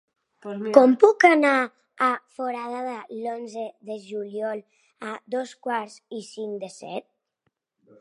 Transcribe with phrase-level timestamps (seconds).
[0.77, 1.51] Com puc anar
[2.05, 2.07] a
[2.37, 4.67] Foradada l'onze de juliol
[5.13, 7.13] a dos quarts i cinc de set?